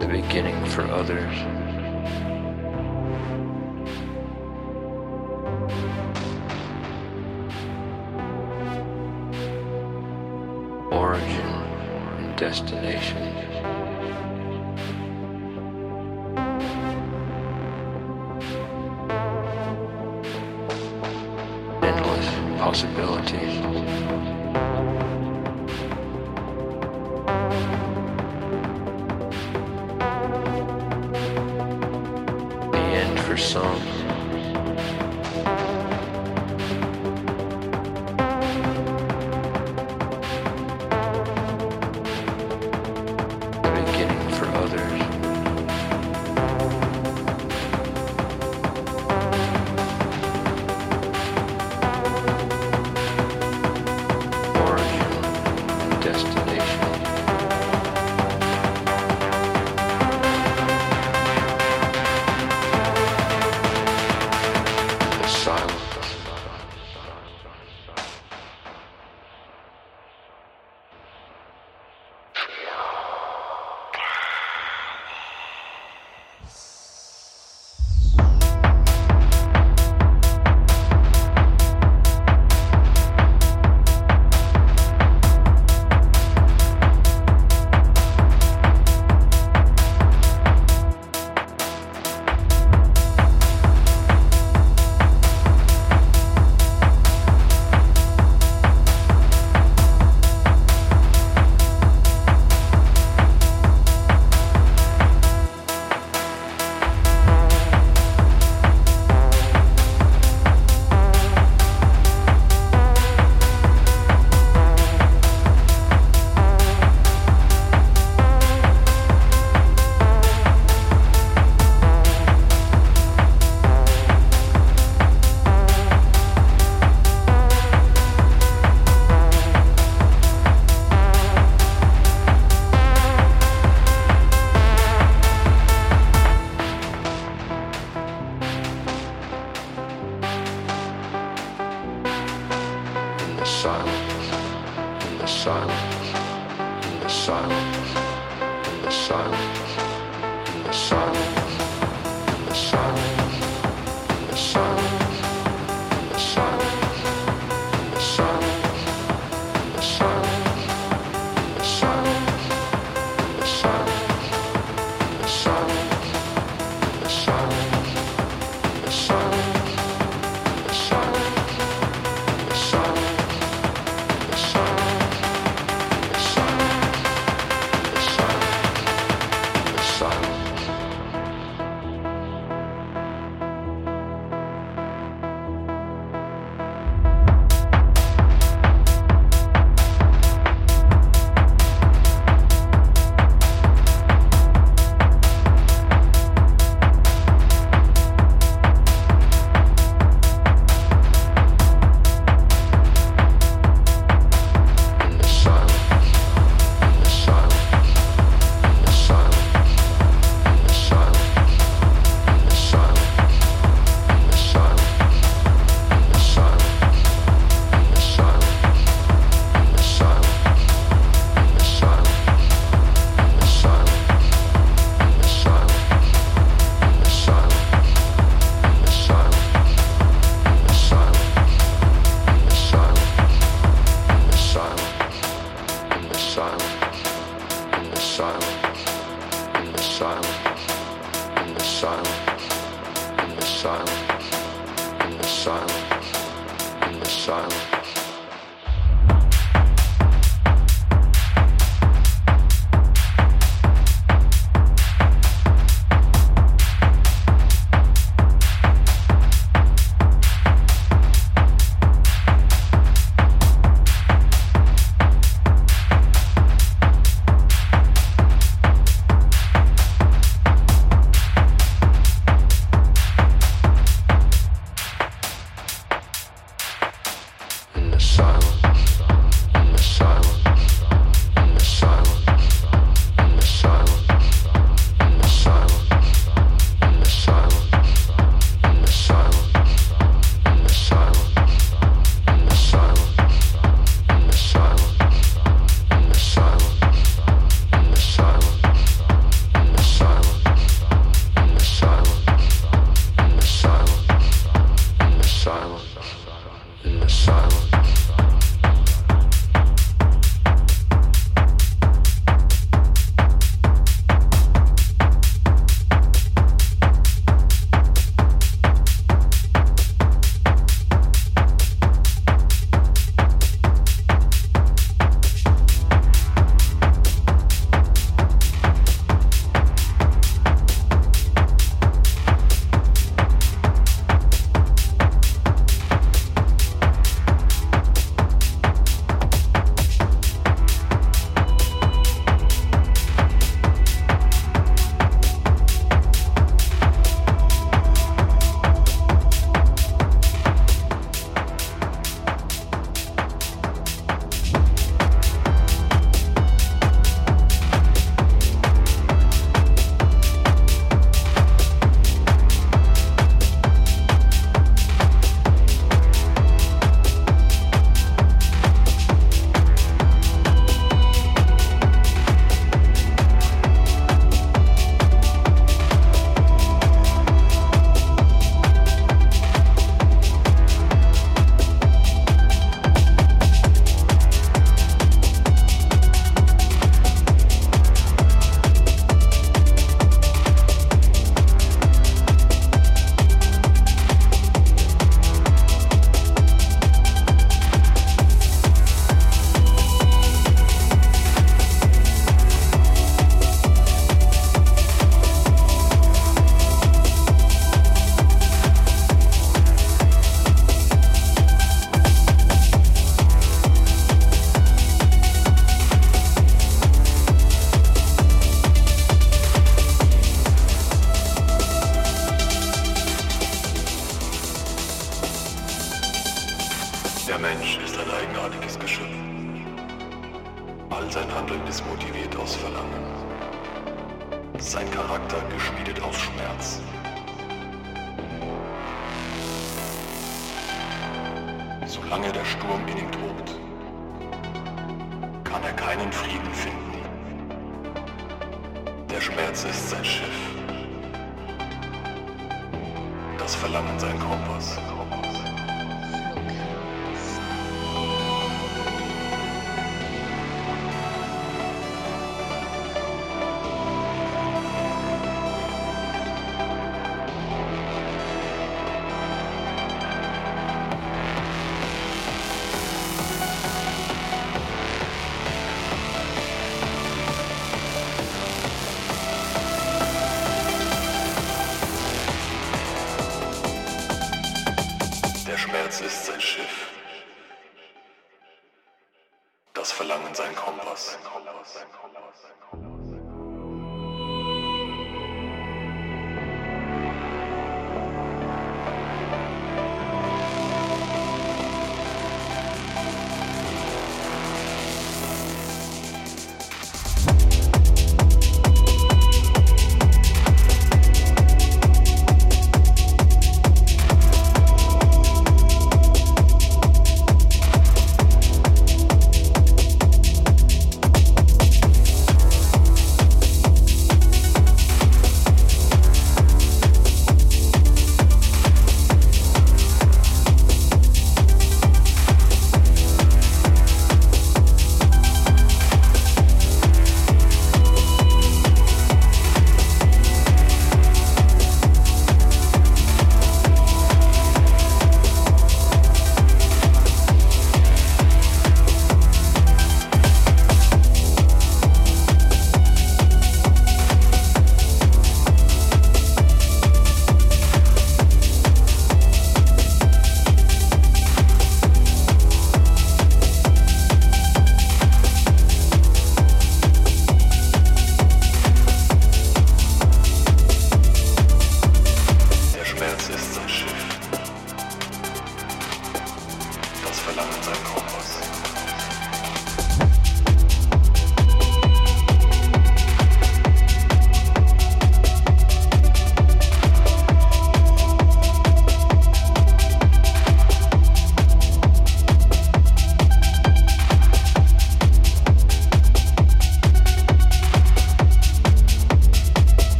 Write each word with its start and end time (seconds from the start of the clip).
The 0.00 0.06
beginning 0.06 0.64
for 0.66 0.82
others. 0.82 1.36
Origin 10.92 11.52
and 12.18 12.36
destination. 12.36 13.47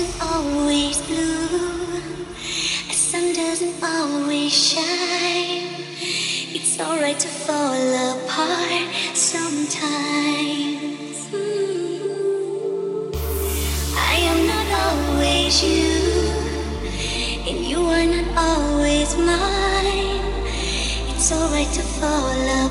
doesn't 0.00 0.22
always 0.22 1.02
blue, 1.02 2.00
the 2.88 2.94
sun 2.94 3.34
doesn't 3.34 3.84
always 3.84 4.50
shine. 4.50 5.68
It's 6.56 6.80
alright 6.80 7.18
to 7.18 7.28
fall 7.28 7.74
apart 8.14 8.94
sometimes. 9.12 9.68
Mm. 11.28 13.14
I 13.94 14.14
am 14.30 14.46
not 14.46 14.68
always 14.86 15.62
you, 15.62 16.32
and 17.46 17.58
you 17.58 17.80
are 17.84 18.06
not 18.06 18.28
always 18.38 19.14
mine. 19.18 20.24
It's 21.10 21.30
alright 21.30 21.70
to 21.74 21.82
fall 21.82 22.40
apart. 22.64 22.69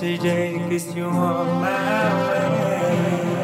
Today, 0.00 0.58
cause 0.70 0.94
you're 0.96 1.06
on 1.06 1.60
my 1.60 1.74
way. 3.30 3.39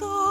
I'm. 0.00 0.21